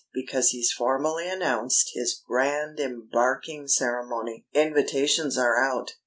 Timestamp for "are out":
5.37-5.91